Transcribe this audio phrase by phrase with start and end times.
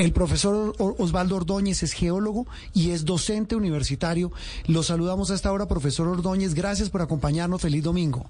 [0.00, 4.32] El profesor Osvaldo Ordóñez es geólogo y es docente universitario.
[4.66, 6.54] Lo saludamos a esta hora, profesor Ordóñez.
[6.54, 7.60] Gracias por acompañarnos.
[7.60, 8.24] Feliz domingo.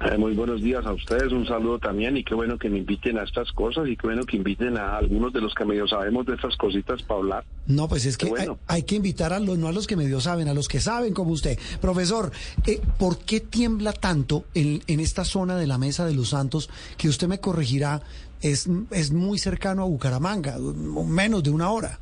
[0.00, 3.18] Eh, muy buenos días a ustedes, un saludo también y qué bueno que me inviten
[3.18, 6.26] a estas cosas y qué bueno que inviten a algunos de los que medio sabemos
[6.26, 7.44] de estas cositas para hablar.
[7.66, 8.30] No, pues es que
[8.66, 11.14] hay, que invitar a los, no a los que medio saben, a los que saben
[11.14, 11.58] como usted.
[11.80, 12.30] Profesor,
[12.66, 16.68] eh, ¿por qué tiembla tanto en, en esta zona de la Mesa de los Santos
[16.98, 18.02] que usted me corregirá?
[18.50, 21.98] Es, es muy cercano a Bucaramanga, menos de una hora.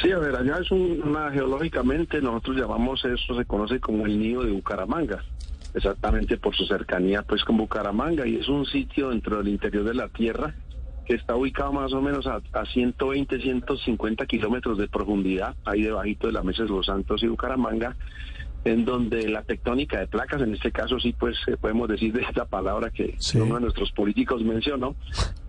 [0.00, 4.42] Sí, a ver, allá es una, geológicamente, nosotros llamamos eso, se conoce como el nido
[4.42, 5.22] de Bucaramanga
[5.74, 9.94] exactamente por su cercanía pues con Bucaramanga y es un sitio dentro del interior de
[9.94, 10.54] la tierra
[11.06, 16.28] que está ubicado más o menos a, a 120, 150 kilómetros de profundidad, ahí debajito
[16.28, 17.96] de la Mesa de los Santos y Bucaramanga,
[18.64, 22.22] en donde la tectónica de placas, en este caso sí pues eh, podemos decir de
[22.22, 24.94] esta palabra que uno de nuestros políticos mencionó,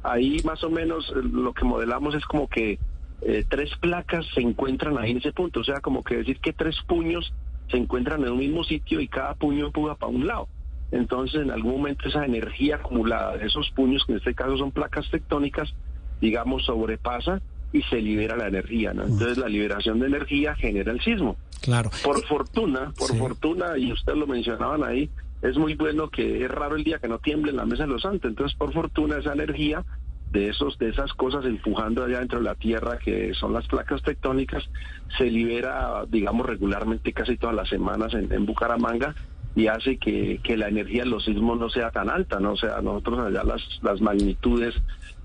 [0.02, 2.80] ahí más o menos eh, lo que modelamos es como que
[3.22, 6.54] eh, tres placas se encuentran ahí en ese punto, o sea, como que decir que
[6.54, 7.34] tres puños
[7.70, 10.48] se encuentran en un mismo sitio y cada puño empuja para un lado.
[10.92, 14.72] Entonces, en algún momento esa energía acumulada de esos puños, que en este caso son
[14.72, 15.74] placas tectónicas,
[16.20, 19.04] digamos, sobrepasa y se libera la energía, ¿no?
[19.04, 21.38] Entonces, la liberación de energía genera el sismo.
[21.64, 21.92] Claro.
[22.04, 25.10] Por fortuna, por fortuna, y ustedes lo mencionaban ahí,
[25.42, 27.90] es muy bueno que es raro el día que no tiemble en la mesa de
[27.90, 28.30] los santos.
[28.30, 29.86] Entonces, por fortuna, esa energía
[30.32, 34.02] de esos de esas cosas empujando allá dentro de la tierra que son las placas
[34.02, 34.68] tectónicas
[35.16, 39.14] se libera digamos regularmente casi todas las semanas en, Bucaramanga
[39.56, 42.54] y hace que, que, la energía de los sismos no sea tan alta, ¿no?
[42.54, 44.74] O sea, nosotros allá las, las magnitudes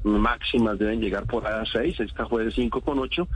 [0.03, 3.27] máximas deben llegar por a 6, esta fue de 5,8,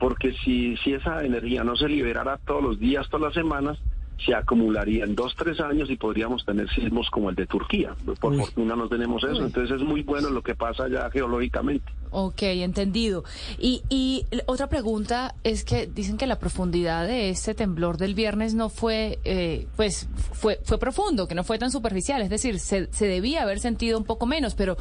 [0.00, 3.78] porque si, si esa energía no se liberara todos los días, todas las semanas,
[4.24, 7.94] se acumularía en dos, tres años y podríamos tener sismos como el de Turquía.
[8.20, 11.92] Por fortuna no tenemos eso, entonces es muy bueno lo que pasa allá geológicamente.
[12.10, 13.24] Ok, entendido.
[13.58, 18.54] Y, y otra pregunta es que dicen que la profundidad de este temblor del viernes
[18.54, 22.92] no fue, eh, pues, fue, fue profundo, que no fue tan superficial, es decir, se,
[22.92, 24.76] se debía haber sentido un poco menos, pero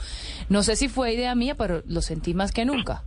[0.49, 3.03] no sé si fue idea mía, pero lo sentí más que nunca.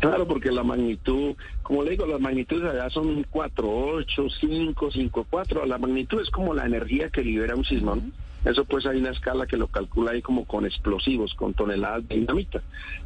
[0.00, 5.26] Claro, porque la magnitud, como le digo, las magnitudes allá son 4, 8, 5, 5,
[5.28, 5.66] 4.
[5.66, 7.96] La magnitud es como la energía que libera un sismo.
[8.44, 12.16] Eso pues hay una escala que lo calcula ahí como con explosivos, con toneladas de
[12.16, 12.62] dinamita.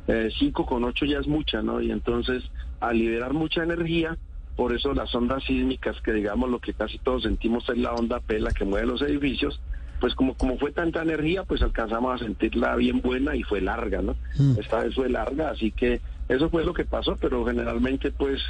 [0.07, 1.81] 5 eh, con 8 ya es mucha, ¿no?
[1.81, 2.43] Y entonces,
[2.81, 4.19] al liberar mucha energía,
[4.57, 8.21] por eso las ondas sísmicas, que digamos lo que casi todos sentimos es la onda
[8.21, 9.61] P, la que mueve los edificios,
[10.01, 14.03] pues como, como fue tanta energía, pues alcanzamos a sentirla bien buena y fue larga,
[14.03, 14.17] ¿no?
[14.37, 14.59] Mm.
[14.59, 18.41] Esta vez fue larga, así que eso fue lo que pasó, pero generalmente, pues,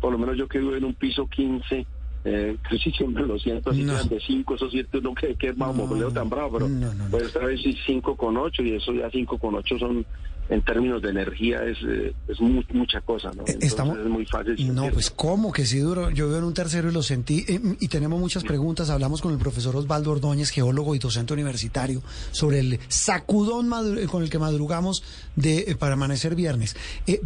[0.00, 1.86] por lo menos yo que vivo en un piso 15,
[2.24, 5.56] eh, casi siempre lo siento, así que de 5, eso siento uno que, que es
[5.56, 6.68] más no, tan bravo, pero
[7.10, 10.06] pues esta vez sí 5 con 8 y eso ya 5 con 8 son
[10.48, 13.42] en términos de energía es, eh, es mucha cosa, ¿no?
[13.46, 14.74] Eh, Entonces es muy fácil.
[14.74, 16.10] No, pues cómo que sí duro.
[16.10, 17.44] Yo veo en un tercero y lo sentí.
[17.48, 18.90] Eh, y tenemos muchas preguntas.
[18.90, 23.70] Hablamos con el profesor Osvaldo Ordóñez, geólogo y docente universitario, sobre el sacudón
[24.08, 25.02] con el que madrugamos
[25.34, 26.76] de para amanecer viernes.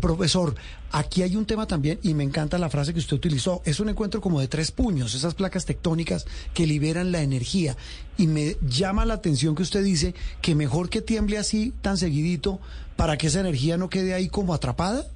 [0.00, 0.54] profesor,
[0.90, 3.60] aquí hay un tema también y me encanta la frase que usted utilizó.
[3.64, 7.76] Es un encuentro como de tres puños, esas placas tectónicas que liberan la energía.
[8.16, 12.60] Y me llama la atención que usted dice que mejor que tiemble así tan seguidito
[13.00, 15.06] para que esa energía no quede ahí como atrapada?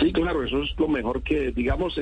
[0.00, 1.94] Sí, claro, eso es lo mejor que, digamos,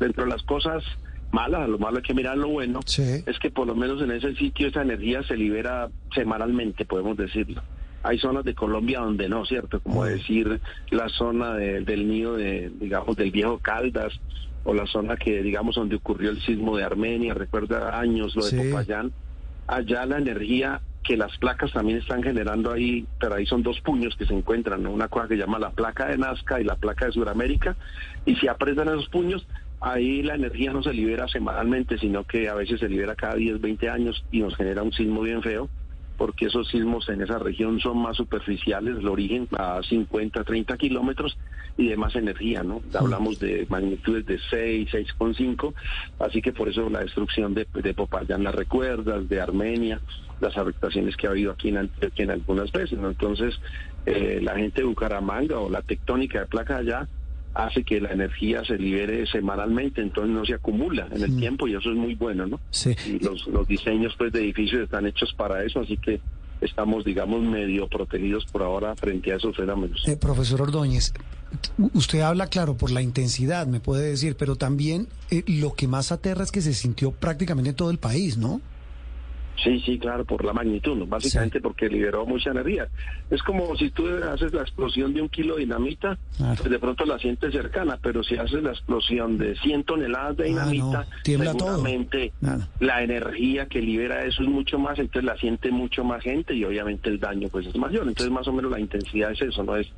[0.00, 0.82] dentro de las cosas
[1.30, 4.34] malas, lo malo hay que mirar lo bueno, es que por lo menos en ese
[4.34, 7.62] sitio esa energía se libera semanalmente, podemos decirlo.
[8.02, 9.80] Hay zonas de Colombia donde no, ¿cierto?
[9.80, 10.58] Como decir
[10.90, 14.18] la zona del nido de, digamos, del viejo Caldas,
[14.64, 18.70] o la zona que, digamos, donde ocurrió el sismo de Armenia, recuerda años lo de
[18.70, 19.12] Popayán.
[19.66, 24.14] Allá la energía que las placas también están generando ahí, pero ahí son dos puños
[24.16, 27.06] que se encuentran, una cosa que se llama la placa de Nazca y la placa
[27.06, 27.76] de Sudamérica,
[28.26, 29.46] y si apretan esos puños,
[29.80, 33.60] ahí la energía no se libera semanalmente, sino que a veces se libera cada 10,
[33.60, 35.68] 20 años y nos genera un sismo bien feo,
[36.18, 41.38] porque esos sismos en esa región son más superficiales, el origen a 50, 30 kilómetros
[41.76, 42.82] y de más energía, ¿no?
[42.92, 45.72] Hablamos de magnitudes de 6, 6,5,
[46.18, 50.00] así que por eso la destrucción de, de Popayán las recuerdas, de Armenia,
[50.40, 52.98] las afectaciones que ha habido aquí en, en algunas veces.
[52.98, 53.08] ¿no?
[53.08, 53.54] Entonces,
[54.04, 57.08] eh, la gente de Bucaramanga o la tectónica de placa allá
[57.58, 61.38] hace que la energía se libere semanalmente, entonces no se acumula en el mm.
[61.38, 62.60] tiempo y eso es muy bueno, ¿no?
[62.70, 62.94] Sí.
[63.04, 66.20] Y los, los diseños pues de edificios están hechos para eso, así que
[66.60, 70.06] estamos, digamos, medio protegidos por ahora frente a esos fenómenos.
[70.06, 71.12] Eh, profesor Ordóñez,
[71.94, 76.12] usted habla, claro, por la intensidad, me puede decir, pero también eh, lo que más
[76.12, 78.60] aterra es que se sintió prácticamente en todo el país, ¿no?
[79.62, 82.86] Sí, sí, claro, por la magnitud, básicamente porque liberó mucha energía.
[83.28, 87.04] Es como si tú haces la explosión de un kilo de dinamita, pues de pronto
[87.04, 92.32] la sientes cercana, pero si haces la explosión de 100 toneladas de ah, dinamita, seguramente
[92.78, 96.64] la energía que libera eso es mucho más, entonces la siente mucho más gente y
[96.64, 98.06] obviamente el daño pues es mayor.
[98.06, 99.88] Entonces más o menos la intensidad es eso, no es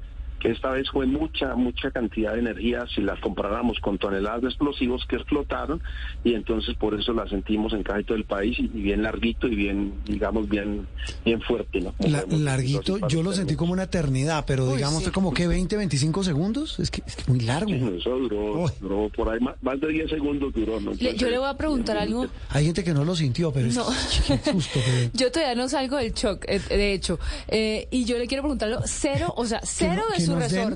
[0.41, 4.49] que esta vez fue mucha, mucha cantidad de energía si las comparáramos con toneladas de
[4.49, 5.81] explosivos que explotaron
[6.25, 9.55] y entonces por eso la sentimos en casi todo el país y, bien larguito y
[9.55, 10.87] bien, digamos, bien,
[11.25, 11.81] bien fuerte.
[11.81, 11.95] ¿no?
[12.39, 16.81] larguito, yo lo sentí como una eternidad, pero digamos fue como que 20, 25 segundos,
[16.81, 17.71] es que es muy largo.
[17.71, 20.81] Eso duró, duró por ahí más, de 10 segundos duró.
[20.81, 22.27] yo le voy a preguntar algo.
[22.49, 24.81] Hay gente que no lo sintió, pero es susto.
[25.15, 28.81] Yo todavía no salgo del shock, eh, de hecho, eh, y yo le quiero preguntarlo,
[28.85, 30.25] cero, o sea, cero de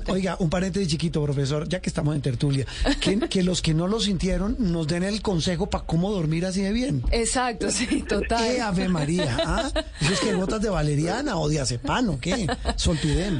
[0.07, 2.65] oiga, un paréntesis chiquito, profesor, ya que estamos en tertulia,
[2.99, 6.71] que, los que no lo sintieron nos den el consejo para cómo dormir así de
[6.71, 7.03] bien.
[7.11, 8.43] Exacto, sí, total.
[8.43, 9.37] ¿Qué Ave María?
[9.45, 9.71] ¿Ah?
[10.01, 12.19] ¿Es que gotas de valeriana o de acepano?
[12.19, 12.47] ¿Qué?
[12.75, 13.39] Soltidem.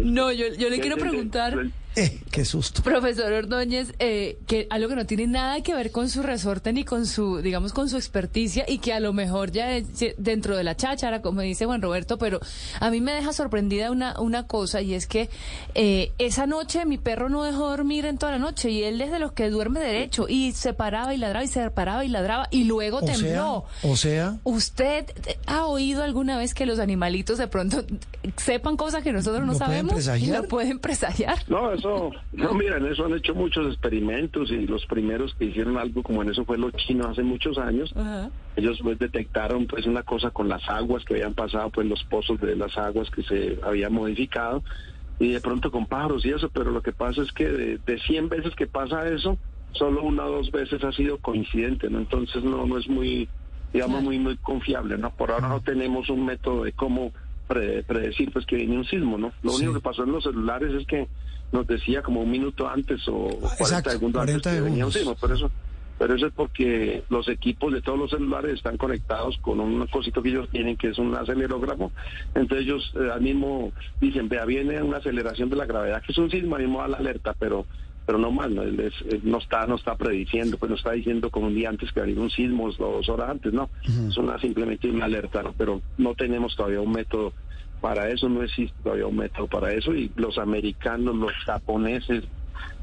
[0.00, 1.56] No, yo, yo le quiero preguntar
[1.96, 2.82] eh, qué susto.
[2.82, 6.84] Profesor Ordóñez, eh, que algo que no tiene nada que ver con su resorte ni
[6.84, 9.68] con su, digamos, con su experticia y que a lo mejor ya
[10.16, 12.40] dentro de la cháchara, como dice Juan Roberto, pero
[12.80, 15.30] a mí me deja sorprendida una, una cosa y es que
[15.74, 19.10] eh, esa noche mi perro no dejó dormir en toda la noche y él es
[19.10, 22.48] de los que duerme derecho y se paraba y ladraba y se paraba y ladraba
[22.50, 23.64] y luego tembló.
[23.82, 24.38] o sea.
[24.44, 25.06] ¿Usted
[25.46, 27.84] ha oído alguna vez que los animalitos de pronto
[28.36, 29.92] sepan cosas que nosotros no, sabemos?
[29.92, 30.42] Pueden presagiar?
[30.42, 31.38] No pueden presagiar.
[31.48, 35.76] No, no, no, mira, en eso han hecho muchos experimentos y los primeros que hicieron
[35.76, 37.94] algo como en eso fue los chinos hace muchos años.
[38.56, 42.40] Ellos pues detectaron pues una cosa con las aguas que habían pasado, pues los pozos
[42.40, 44.62] de las aguas que se habían modificado
[45.18, 47.98] y de pronto con pájaros y eso, pero lo que pasa es que de, de
[48.00, 49.38] 100 veces que pasa eso,
[49.72, 51.98] solo una o dos veces ha sido coincidente, ¿no?
[51.98, 53.28] Entonces no, no es muy,
[53.72, 55.10] digamos, muy, muy confiable, ¿no?
[55.10, 57.12] Por ahora no tenemos un método de cómo
[57.46, 59.32] predecir pues que viene un sismo, ¿no?
[59.42, 61.08] Lo único que pasó en los celulares es que
[61.54, 63.28] nos decía como un minuto antes o
[63.58, 65.50] 40 segundos antes que venía un sismo, pero eso
[65.98, 70.22] pero eso es porque los equipos de todos los celulares están conectados con un cosito
[70.22, 71.92] que ellos tienen que es un acelerógrafo.
[72.34, 76.18] Entonces ellos eh, al mismo dicen, vea, viene una aceleración de la gravedad, que es
[76.18, 77.64] un sismo, mismo a la alerta, pero
[78.06, 78.62] pero no más, no,
[79.22, 82.18] no está no está prediciendo, pues no está diciendo como un día antes que haber
[82.18, 85.54] un sismo dos horas antes, no, es una, simplemente una alerta, ¿no?
[85.56, 87.32] pero no tenemos todavía un método
[87.84, 92.24] para eso, no existe todavía un método para eso y los americanos, los japoneses,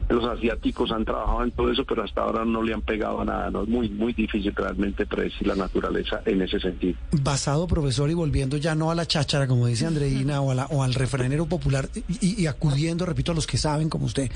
[0.10, 3.26] los asiáticos han trabajado en todo eso, pero hasta ahora no le han pegado a
[3.26, 3.50] nada.
[3.50, 3.64] ¿no?
[3.64, 7.00] Es muy, muy difícil realmente predecir la naturaleza en ese sentido.
[7.24, 10.94] Basado, profesor, y volviendo ya no a la cháchara, como dice Andreina, o, o al
[10.94, 11.90] refranero popular,
[12.22, 14.30] y, acudiendo, repito, a los que saben, como usted,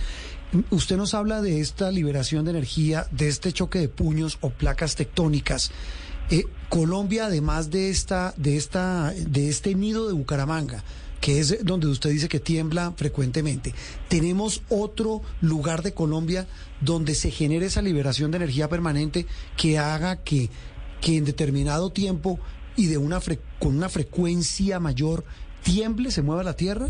[0.72, 4.96] usted nos habla de esta liberación de energía, de este choque de puños o placas
[4.96, 5.72] tectónicas.
[6.30, 10.84] Eh, Colombia, además de esta, de esta, de este nido de Bucaramanga,
[11.22, 13.74] que es donde usted dice que tiembla frecuentemente.
[14.08, 16.48] ¿Tenemos otro lugar de Colombia
[16.82, 19.26] donde se genere esa liberación de energía permanente
[19.56, 20.50] que haga que,
[21.02, 22.40] que en determinado tiempo
[22.76, 23.20] y de una
[23.60, 25.24] con una frecuencia mayor
[25.64, 26.90] tiemble, se mueva la Tierra?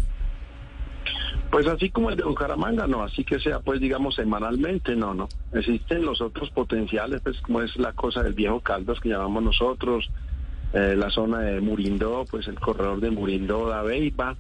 [1.52, 5.30] Pues así como el de Bucaramanga, no, así que sea, pues digamos semanalmente, no, no.
[5.54, 10.10] Existen los otros potenciales, pues como es la cosa del viejo Caldas que llamamos nosotros,
[10.74, 14.36] eh, la zona de Murindó, pues el corredor de Murindó, Dabeiba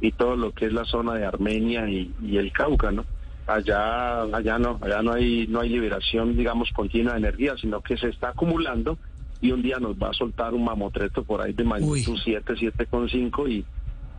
[0.00, 3.04] y todo lo que es la zona de Armenia y, el Cauca, ¿no?
[3.46, 7.96] Allá, allá no, allá no hay, no hay liberación, digamos, continua de energía, sino que
[7.96, 8.98] se está acumulando
[9.40, 13.50] y un día nos va a soltar un mamotreto por ahí de magnitud 7, 7,5
[13.50, 13.64] y,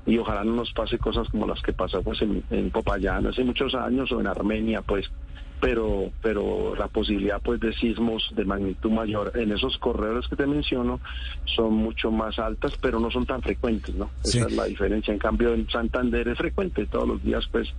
[0.05, 3.43] y ojalá no nos pase cosas como las que pasó pues en, en Popayán hace
[3.43, 5.10] muchos años o en Armenia, pues
[5.62, 10.45] pero pero la posibilidad pues de sismos de magnitud mayor en esos corredores que te
[10.45, 11.00] menciono
[11.45, 15.13] son mucho más altas pero no son tan frecuentes no esa es la diferencia.
[15.13, 16.86] En cambio en Santander es frecuente.
[16.88, 17.69] Todos los días pues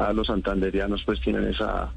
[0.00, 1.92] a los santanderianos pues tienen esa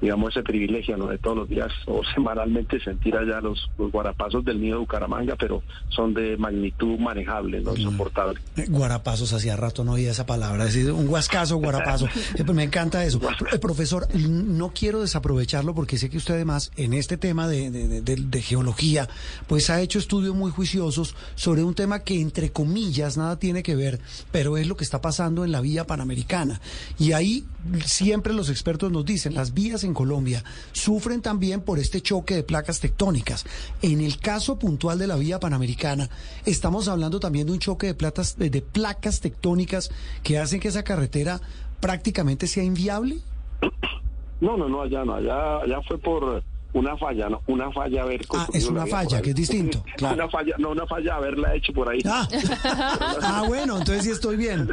[0.00, 1.06] digamos, ese privilegio ¿no?
[1.06, 5.62] de todos los días o semanalmente sentir allá los, guarapazos del nido de Bucaramanga, pero
[5.88, 8.40] son de magnitud manejable, no soportable.
[8.56, 12.06] Eh, guarapazos, hacía rato no oía esa palabra, es decir, un huascazo, guarapazo.
[12.54, 13.20] Me encanta eso.
[13.52, 18.42] Eh, profesor, no quiero desaprovecharlo porque sé que usted además en este tema de, de,
[18.42, 19.08] geología,
[19.46, 23.76] pues ha hecho estudios muy juiciosos sobre un tema que entre comillas nada tiene que
[23.76, 24.00] ver,
[24.32, 26.60] pero es lo que está pasando en la vía panamericana.
[26.98, 27.44] Y ahí
[27.84, 32.42] siempre los expertos nos dicen, las vías en Colombia sufren también por este choque de
[32.42, 33.46] placas tectónicas.
[33.82, 36.08] En el caso puntual de la vía panamericana,
[36.46, 39.90] estamos hablando también de un choque de, platas, de, placas tectónicas
[40.22, 41.40] que hacen que esa carretera
[41.80, 43.18] prácticamente sea inviable.
[44.40, 48.20] No, no, no, allá no, allá, allá fue por una falla, no, una falla haber
[48.32, 49.82] Ah, es una falla, que es distinto.
[49.96, 50.14] Claro.
[50.14, 52.00] Una falla, no una falla haberla hecho por ahí.
[52.06, 52.26] Ah,
[53.22, 54.68] ah bueno, entonces sí estoy bien.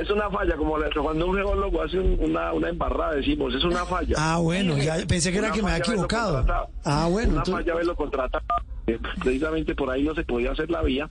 [0.00, 3.64] Es una falla, como la- cuando un geólogo hace un- una, una embarrada, decimos, es
[3.64, 4.14] una falla.
[4.18, 6.44] Ah, bueno, ya pensé que era Una que me había equivocado.
[6.84, 8.44] Ah, bueno, Una entonces- falla haberlo contratado.
[8.86, 11.08] Eh, Precisamente por ahí no se podía hacer la vía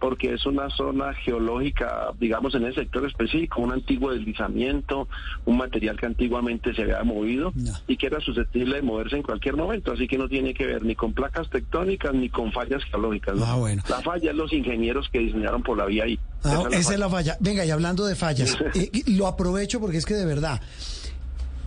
[0.00, 5.08] porque es una zona geológica, digamos, en ese sector específico, un antiguo deslizamiento,
[5.44, 7.72] un material que antiguamente se había movido No.
[7.86, 10.84] y que era susceptible de moverse en cualquier momento, así que no tiene que ver
[10.84, 13.36] ni con placas tectónicas ni con fallas geológicas.
[13.36, 13.44] ¿no?
[13.44, 13.82] Ah, bueno.
[13.88, 16.18] La falla es los ingenieros que diseñaron por la vía ahí.
[16.44, 17.36] Ah, Esa esa es la falla.
[17.40, 20.60] Venga, y hablando de fallas, eh, lo aprovecho porque es que de verdad,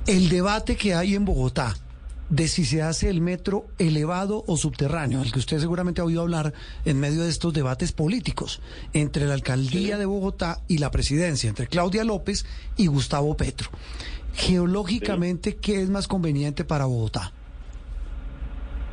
[0.07, 1.75] el debate que hay en Bogotá
[2.31, 6.21] de si se hace el metro elevado o subterráneo, el que usted seguramente ha oído
[6.21, 6.53] hablar
[6.85, 8.61] en medio de estos debates políticos
[8.93, 12.45] entre la alcaldía de Bogotá y la presidencia, entre Claudia López
[12.77, 13.69] y Gustavo Petro.
[14.33, 17.33] Geológicamente, ¿qué es más conveniente para Bogotá?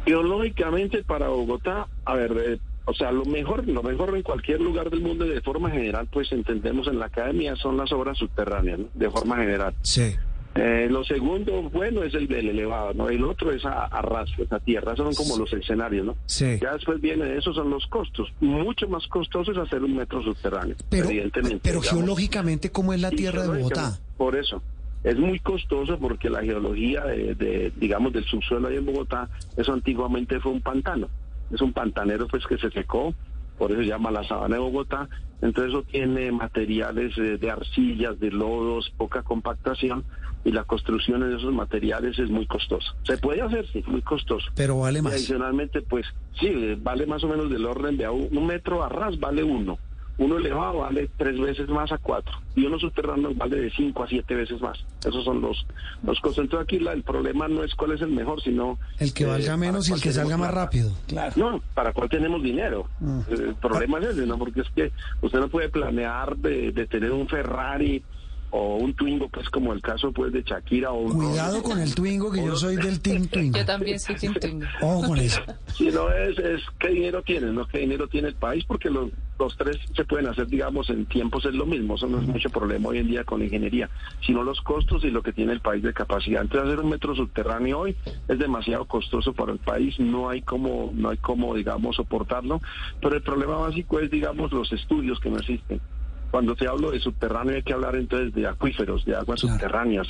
[0.04, 4.90] Geológicamente para Bogotá, a ver, eh, o sea, lo mejor, lo mejor en cualquier lugar
[4.90, 8.80] del mundo y de forma general, pues entendemos en la academia son las obras subterráneas,
[8.80, 8.86] ¿no?
[8.94, 9.76] de forma general.
[9.82, 10.16] Sí.
[10.60, 13.08] Eh, lo segundo, bueno, es el del elevado, ¿no?
[13.08, 16.16] El otro es a, a ras, pues, a tierra, esos son como los escenarios, ¿no?
[16.26, 16.58] Sí.
[16.60, 18.28] Ya después viene eso, son los costos.
[18.40, 21.60] Mucho más costoso es hacer un metro subterráneo, Pero, evidentemente.
[21.62, 22.00] pero digamos.
[22.00, 24.00] geológicamente, ¿cómo es la tierra de Bogotá?
[24.16, 24.60] Por eso.
[25.04, 29.72] Es muy costoso porque la geología de, de, digamos, del subsuelo ahí en Bogotá, eso
[29.72, 31.08] antiguamente fue un pantano.
[31.52, 33.14] Es un pantanero pues que se secó,
[33.58, 35.08] por eso se llama la sabana de Bogotá.
[35.42, 40.04] Entonces eso tiene materiales eh, de arcillas, de lodos, poca compactación
[40.44, 42.94] y la construcción de esos materiales es muy costosa.
[43.04, 44.46] Se puede hacer, sí, muy costoso.
[44.54, 45.12] Pero vale Y más.
[45.14, 46.06] adicionalmente, pues
[46.40, 49.78] sí, eh, vale más o menos del orden de un metro a ras vale uno.
[50.18, 52.32] Uno elevado vale tres veces más a cuatro.
[52.56, 54.76] Y uno subterráneo vale de cinco a siete veces más.
[55.06, 55.64] Esos son los,
[56.02, 56.42] los costos.
[56.44, 58.78] Entonces aquí la- el problema no es cuál es el mejor, sino...
[58.98, 60.64] El que eh, valga menos y el que salga más plata.
[60.64, 60.90] rápido.
[61.06, 61.32] Claro.
[61.36, 62.88] No, para cuál tenemos dinero.
[62.98, 63.20] Mm.
[63.20, 64.36] Eh, El problema es ese, ¿no?
[64.38, 64.90] Porque es que
[65.22, 68.02] usted no puede planear de, de tener un Ferrari
[68.50, 71.12] o un Twingo, pues como el caso pues de Shakira o un...
[71.12, 73.56] Cuidado con el Twingo, que yo soy del Team Twingo.
[73.58, 74.66] Yo también soy Team Twingo.
[74.80, 75.42] Ojo con eso.
[75.76, 79.10] Si no es, es qué dinero tiene, no qué dinero tiene el país, porque los,
[79.38, 82.50] los tres se pueden hacer, digamos, en tiempos es lo mismo, eso no es mucho
[82.50, 83.88] problema hoy en día con la ingeniería,
[84.26, 86.42] sino los costos y lo que tiene el país de capacidad.
[86.42, 90.90] Entonces hacer un metro subterráneo hoy es demasiado costoso para el país, no hay como,
[90.94, 92.60] no hay como, digamos, soportarlo,
[93.00, 95.80] pero el problema básico es, digamos, los estudios que no existen.
[96.30, 99.54] Cuando te hablo de subterráneo hay que hablar entonces de acuíferos, de aguas Claro.
[99.54, 100.08] subterráneas,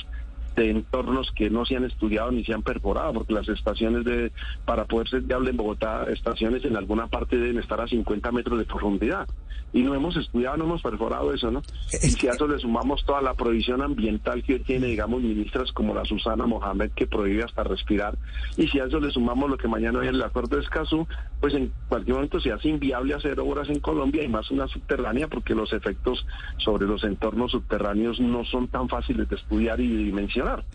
[0.55, 4.31] de entornos que no se han estudiado ni se han perforado, porque las estaciones de,
[4.65, 8.59] para poder ser viable en Bogotá, estaciones en alguna parte deben estar a 50 metros
[8.59, 9.27] de profundidad.
[9.71, 11.61] Y no hemos estudiado, no hemos perforado eso, ¿no?
[11.91, 15.21] Es y si a eso le sumamos toda la provisión ambiental que hoy tiene, digamos,
[15.21, 18.17] ministras como la Susana Mohamed, que prohíbe hasta respirar,
[18.57, 21.07] y si a eso le sumamos lo que mañana viene el acuerdo de Escazú,
[21.39, 25.27] pues en cualquier momento se hace inviable hacer obras en Colombia y más una subterránea,
[25.27, 26.25] porque los efectos
[26.57, 30.03] sobre los entornos subterráneos no son tan fáciles de estudiar y de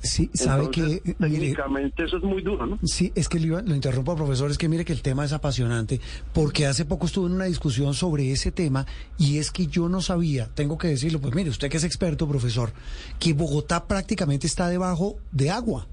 [0.01, 2.79] Sí, sabe Entonces, que, mire, técnicamente eso es muy duro, ¿no?
[2.85, 6.01] Sí, es que lo, interrumpo, profesor, es que mire que el tema es apasionante,
[6.33, 8.87] porque hace poco estuve en una discusión sobre ese tema
[9.19, 12.29] y es que yo no sabía, tengo que decirlo, pues mire, usted que es experto,
[12.29, 12.73] profesor,
[13.19, 15.87] que Bogotá prácticamente está debajo de agua.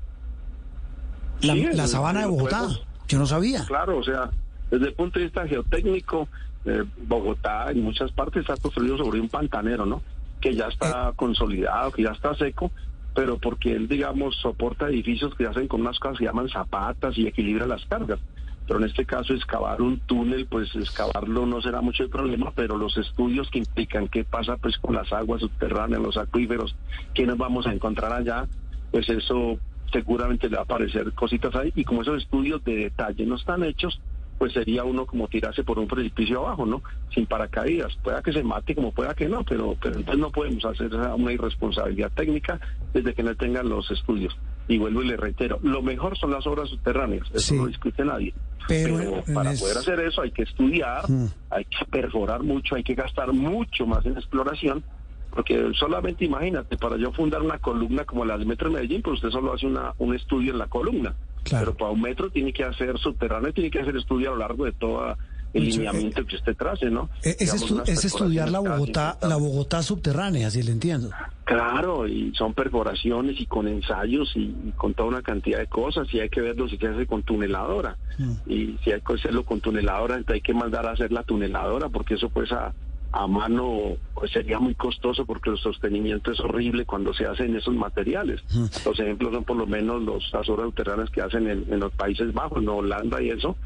[1.41, 3.65] La, Sí, la sabana de Bogotá, podemos- yo no sabía.
[3.65, 4.29] Claro, o sea,
[4.69, 6.27] desde el punto de vista geotécnico,
[6.65, 10.03] eh, Bogotá en muchas partes está construido sobre un pantanero, ¿no?
[10.39, 12.71] Que ya está consolidado, que ya está seco,
[13.13, 17.27] pero porque él, digamos, soporta edificios que hacen con unas cosas que llaman zapatas y
[17.27, 18.19] equilibra las cargas.
[18.67, 22.77] Pero en este caso, excavar un túnel, pues excavarlo no será mucho el problema, pero
[22.77, 26.75] los estudios que implican qué pasa pues con las aguas subterráneas, los acuíferos,
[27.13, 28.47] qué nos vamos a encontrar allá,
[28.91, 29.57] pues eso
[29.91, 31.73] seguramente le va a aparecer cositas ahí.
[31.75, 33.99] Y como esos estudios de detalle no están hechos,
[34.41, 36.81] pues sería uno como tirarse por un precipicio abajo, ¿no?
[37.13, 37.95] Sin paracaídas.
[38.03, 41.31] Pueda que se mate, como pueda que no, pero, pero entonces no podemos hacer una
[41.31, 42.59] irresponsabilidad técnica
[42.91, 44.35] desde que no tengan los estudios.
[44.67, 47.55] Y vuelvo y le reitero, lo mejor son las obras subterráneas, eso Sí.
[47.55, 48.33] no discute nadie.
[48.67, 51.27] Pero para es- poder hacer eso hay que estudiar, Mm.
[51.51, 54.83] hay que perforar mucho, hay que gastar mucho más en exploración,
[55.29, 59.17] porque solamente imagínate, para yo fundar una columna como la del Metro de Medellín, pues
[59.17, 61.13] usted solo hace una, un estudio en la columna.
[61.43, 61.65] Claro.
[61.65, 64.65] Pero para un metro tiene que hacer subterráneo, tiene que hacer estudio a lo largo
[64.65, 65.15] de todo
[65.53, 67.09] el Mucho, lineamiento que usted trace, ¿no?
[67.23, 71.09] Eh, Es, Digamos, es estudiar la Bogotá, 50 la Bogotá subterránea, si le entiendo.
[71.43, 76.07] Claro, y son perforaciones y con ensayos y, y con toda una cantidad de cosas.
[76.13, 77.97] Y hay que verlo si se hace con tuneladora.
[78.17, 78.31] Mm.
[78.49, 81.89] Y si hay que hacerlo con tuneladora, entonces hay que mandar a hacer la tuneladora,
[81.89, 82.73] porque eso pues a,
[83.11, 87.75] a mano pues sería muy costoso porque el sostenimiento es horrible cuando se hacen esos
[87.75, 88.41] materiales.
[88.85, 92.33] Los ejemplos son por lo menos los, las obras uteranas que hacen en, los Países
[92.33, 93.57] Bajos, en Holanda y eso.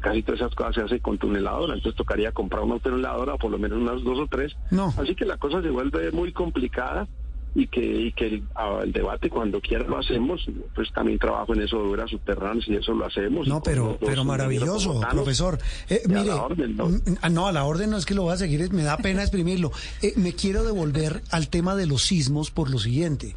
[0.00, 3.58] Casi todas esas cosas se hacen con tuneladora, entonces tocaría comprar una tuneladora, por lo
[3.58, 4.54] menos unas dos o tres.
[4.98, 7.06] Así que la cosa se vuelve muy complicada
[7.54, 10.44] y que, y que el, debate cuando quiera lo hacemos,
[10.74, 13.46] pues también trabajo en eso de obras subterráneas y eso lo hacemos.
[13.46, 15.58] No, pero, pero maravilloso, profesor.
[15.88, 16.88] Eh, mire, a la orden, ¿no?
[16.88, 17.46] Mm, ah, ¿no?
[17.46, 19.70] a la orden no es que lo voy a seguir, me da pena exprimirlo.
[20.02, 23.34] Eh, me quiero devolver al tema de los sismos por lo siguiente.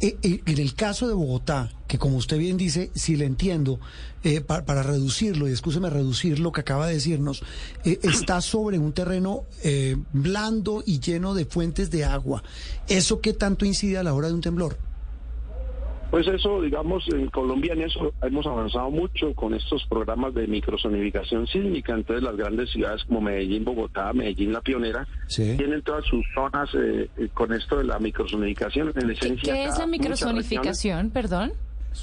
[0.00, 3.80] Eh, eh, en el caso de Bogotá, que como usted bien dice, si le entiendo,
[4.22, 7.42] eh, para, reducirlo, y escúcheme reducir lo que acaba de decirnos,
[7.84, 9.44] está sobre un terreno
[10.12, 12.44] blando y lleno de fuentes de agua.
[12.86, 14.87] ¿Eso qué tanto incide a la hora de un temblor?
[16.10, 21.46] Pues eso, digamos, en Colombia en eso hemos avanzado mucho con estos programas de microsonificación
[21.46, 21.94] sísmica.
[21.94, 27.10] Entonces las grandes ciudades como Medellín, Bogotá, Medellín la pionera, tienen todas sus zonas eh,
[27.18, 28.92] eh, con esto de la microsonificación.
[28.96, 31.52] En esencia, ¿Qué es la microsonificación, perdón?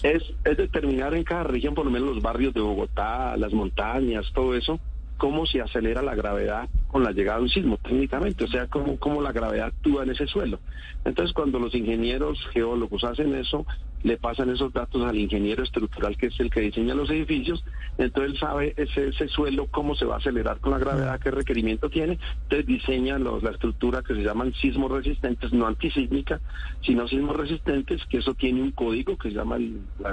[0.04, 4.26] Es, es determinar en cada región, por lo menos los barrios de Bogotá, las montañas,
[4.34, 4.80] todo eso,
[5.18, 8.98] cómo se acelera la gravedad con la llegada de un sismo técnicamente, o sea, cómo,
[8.98, 10.62] cómo la gravedad actúa en ese suelo.
[11.04, 13.66] Entonces, cuando los ingenieros geólogos hacen eso,
[14.04, 17.66] le pasan esos datos al ingeniero estructural, que es el que diseña los edificios,
[17.98, 21.32] entonces él sabe ese, ese suelo cómo se va a acelerar con la gravedad, qué
[21.32, 26.40] requerimiento tiene, entonces diseña los, la estructura que se llaman sismos resistentes, no antisísmica,
[26.84, 29.58] sino sismos resistentes, que eso tiene un código que se llama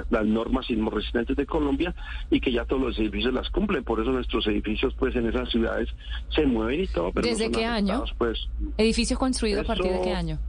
[0.09, 1.93] las normas sismos resistentes de Colombia
[2.31, 5.49] y que ya todos los edificios las cumplen, por eso nuestros edificios pues en esas
[5.49, 5.87] ciudades
[6.29, 7.11] se mueven y todo.
[7.11, 8.03] Pero ¿Desde qué año?
[8.17, 10.39] Pues, ¿Edificios construidos a partir de qué año?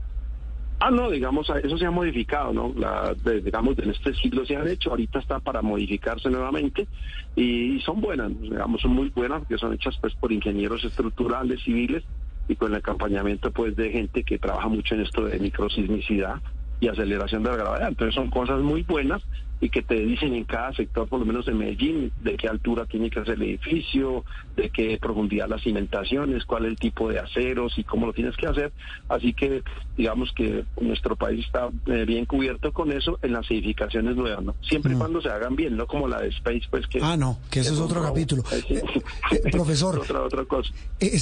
[0.79, 2.73] Ah, no, digamos, eso se ha modificado, ¿no?
[2.75, 6.87] La, digamos, en este siglo se han hecho, ahorita está para modificarse nuevamente
[7.35, 12.03] y, son buenas, digamos, son muy buenas porque son hechas pues por ingenieros estructurales, civiles
[12.49, 16.41] y con el acompañamiento pues de gente que trabaja mucho en esto de microsismicidad
[16.81, 17.87] y aceleración de la gravedad.
[17.87, 19.23] Entonces son cosas muy buenas
[19.61, 22.85] y que te dicen en cada sector, por lo menos en Medellín, de qué altura
[22.85, 24.23] tiene que hacer el edificio,
[24.55, 28.35] de qué profundidad las cimentaciones, cuál es el tipo de aceros y cómo lo tienes
[28.35, 28.71] que hacer.
[29.07, 29.63] Así que
[29.97, 34.55] digamos que nuestro país está eh, bien cubierto con eso en las edificaciones nuevas, ¿no?
[34.61, 34.99] Siempre y mm.
[34.99, 36.99] cuando se hagan bien, no como la de Space, pues que...
[37.01, 38.43] Ah, no, que eso es otro capítulo.
[38.51, 38.83] Eh,
[39.31, 40.69] eh, profesor, otra, otra cosa.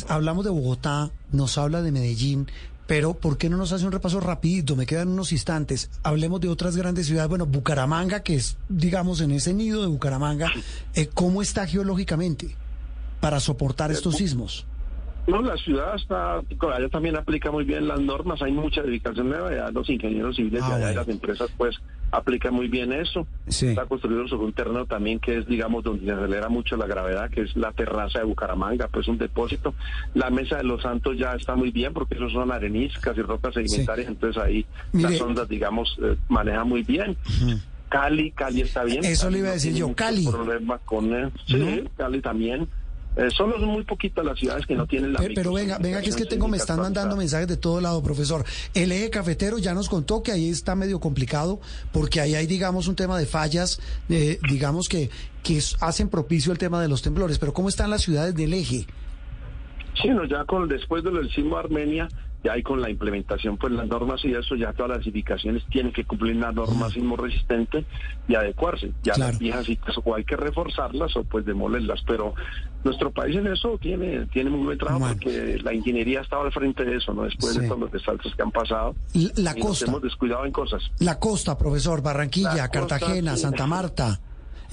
[0.10, 2.48] hablamos de Bogotá, nos habla de Medellín,
[2.86, 4.76] pero, ¿por qué no nos hace un repaso rapidito?
[4.76, 5.89] Me quedan unos instantes.
[6.04, 7.30] Hablemos de otras grandes ciudades.
[7.30, 10.52] Bueno, Bucaramanga, que es, digamos, en ese nido de Bucaramanga,
[10.93, 12.56] eh, ¿cómo está geológicamente
[13.22, 14.65] para soportar estos sismos?
[15.28, 19.56] No, la ciudad está, allá también aplica muy bien las normas, hay mucha dedicación nueva,
[19.56, 21.78] ya los ingenieros civiles ah, de las empresas pues
[22.13, 23.26] aplican muy bien eso.
[23.47, 27.30] Está construido sobre un terreno también que es, digamos, donde se acelera mucho la gravedad,
[27.30, 29.73] que es la terraza de Bucaramanga, pues un depósito.
[30.13, 33.56] La mesa de los santos ya está muy bien porque esos son areniscas y rocas
[33.56, 37.17] sedimentarias, entonces ahí las ondas, digamos, eh, maneja muy bien.
[37.89, 39.04] Cali, Cali está bien.
[39.04, 40.28] Eso le iba a decir yo, Cali.
[40.28, 42.67] Problema con, sí, Cali también.
[43.15, 46.02] Eh, solo son muy poquitas las ciudades que no tienen la Pero, pero venga, venga,
[46.02, 48.43] que es que tengo, me están mandando mensajes de todo lado, profesor.
[48.73, 51.60] El eje cafetero ya nos contó que ahí está medio complicado,
[51.91, 55.12] porque ahí hay, digamos, un tema de fallas, eh, digamos, que,
[55.43, 57.38] que hacen propicio el tema de los temblores.
[57.38, 58.88] Pero ¿cómo están las ciudades del eje?
[60.02, 62.10] Sí, no, ya con después del sismo Armenia,
[62.43, 65.93] ya hay con la implementación, pues las normas y eso, ya todas las edificaciones tienen
[65.93, 67.86] que cumplir las normas sismo resistente
[68.27, 68.91] y adecuarse.
[69.03, 72.34] Ya las viejas y o hay que reforzarlas o pues demolerlas, pero
[72.84, 76.51] nuestro país en eso tiene tiene muy buen trabajo porque la ingeniería ha estado al
[76.51, 77.23] frente de eso, ¿no?
[77.23, 78.95] Después de todos los desastres que han pasado.
[79.36, 79.86] La, costa.
[79.86, 80.84] hemos descuidado en cosas.
[80.99, 84.19] La costa, profesor, Barranquilla, Cartagena, Santa Marta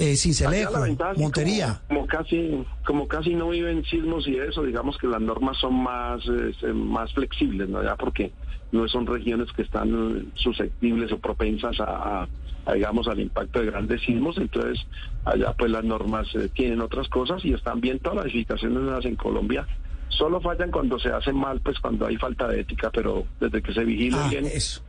[0.01, 0.87] eh, Cincelejo,
[1.17, 1.83] Montería.
[1.89, 6.23] Como, casi como casi no viven sismos y eso, digamos que las normas son más
[6.27, 7.83] eh, más flexibles, ¿no?
[7.83, 8.33] Ya porque
[8.73, 12.27] no son regiones que están susceptibles o propensas a,
[12.73, 14.79] digamos al impacto de grandes sismos, entonces
[15.25, 19.17] allá pues las normas eh, tienen otras cosas y están bien todas las edificaciones en
[19.17, 19.67] Colombia
[20.11, 23.73] Solo fallan cuando se hacen mal, pues cuando hay falta de ética, pero desde que
[23.73, 24.45] se vigila ah, bien,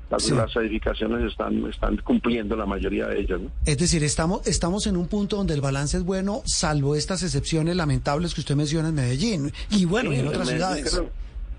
[0.09, 3.39] las, edificaciones están, están cumpliendo la mayoría de ellas.
[3.65, 7.75] Es decir, estamos, estamos en un punto donde el balance es bueno, salvo estas excepciones
[7.75, 11.01] lamentables que usted menciona en Medellín y bueno, y en otras ciudades.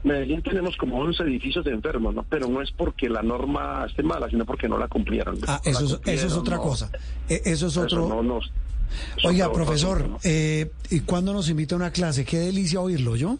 [0.04, 2.24] Medellín tenemos como 11 edificios de enfermos, ¿no?
[2.28, 5.38] pero no es porque la norma esté mala, sino porque no la cumplieron.
[5.46, 6.90] Ah, eso, eso es otra cosa.
[7.28, 8.22] E, eso es otro...
[9.24, 12.24] Oiga, profesor, eh, ¿y cuándo nos invita a una clase?
[12.24, 13.38] Qué delicia oírlo, ¿yo?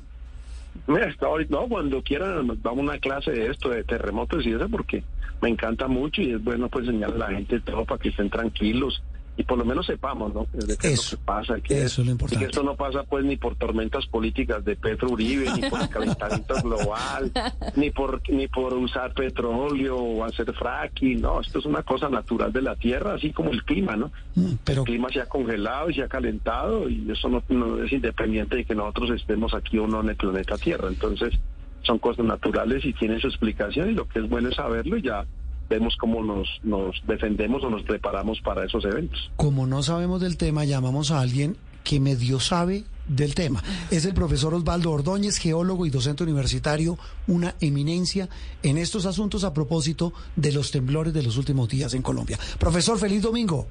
[0.87, 1.15] Mira,
[1.49, 5.05] no, cuando quieran nos damos una clase de esto, de terremotos y eso, porque
[5.41, 8.31] me encanta mucho y es bueno pues enseñarle a la gente todo para que estén
[8.31, 9.03] tranquilos
[9.37, 10.47] y por lo menos sepamos, ¿no?
[10.53, 12.37] De qué es lo que pasa, que, eso es lo importante.
[12.37, 15.81] Y que esto no pasa pues ni por tormentas políticas de Petro Uribe, ni por
[15.81, 17.33] el calentamiento global,
[17.77, 22.53] ni por ni por usar petróleo o hacer fracking, no, esto es una cosa natural
[22.53, 24.13] de la Tierra, así como el clima, ¿no?
[24.35, 24.83] Mm, pero...
[24.83, 28.57] El clima se ha congelado y se ha calentado y eso no, no es independiente
[28.57, 31.39] de que nosotros estemos aquí o no en el planeta Tierra, entonces
[31.83, 35.03] son cosas naturales y tienen su explicación y lo que es bueno es saberlo y
[35.03, 35.25] ya
[35.73, 39.31] vemos cómo nos, nos defendemos o nos preparamos para esos eventos.
[39.37, 43.63] Como no sabemos del tema, llamamos a alguien que medio sabe del tema.
[43.91, 48.29] Es el profesor Osvaldo Ordóñez, geólogo y docente universitario, una eminencia
[48.63, 52.39] en estos asuntos a propósito de los temblores de los últimos días en Colombia.
[52.59, 53.67] Profesor, feliz domingo.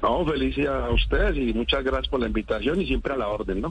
[0.00, 3.60] No, feliz a ustedes y muchas gracias por la invitación y siempre a la orden,
[3.60, 3.66] ¿no?